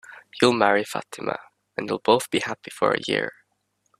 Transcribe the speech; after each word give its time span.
You'll 0.41 0.53
marry 0.53 0.83
Fatima, 0.83 1.37
and 1.77 1.87
you'll 1.87 1.99
both 2.03 2.31
be 2.31 2.39
happy 2.39 2.71
for 2.71 2.91
a 2.95 3.01
year. 3.05 3.31